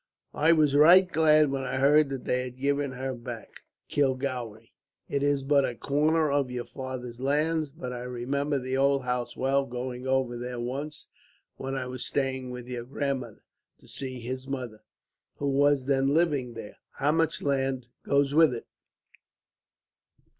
[0.33, 4.73] "I was right glad when I heard that they had given her back Kilgowrie.
[5.07, 9.37] It is but a corner of your father's lands; but I remember the old house
[9.37, 11.05] well, going over there once,
[11.57, 13.43] when I was staying with your grandfather,
[13.77, 14.81] to see his mother,
[15.35, 16.77] who was then living there.
[16.93, 18.65] How much land goes with it?"